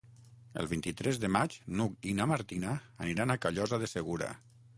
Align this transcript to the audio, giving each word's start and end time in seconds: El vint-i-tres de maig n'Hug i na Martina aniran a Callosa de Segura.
El 0.61 0.69
vint-i-tres 0.69 1.19
de 1.23 1.29
maig 1.35 1.57
n'Hug 1.81 2.09
i 2.13 2.15
na 2.21 2.27
Martina 2.33 2.73
aniran 3.07 3.37
a 3.37 3.37
Callosa 3.45 3.81
de 3.87 3.93
Segura. 3.95 4.33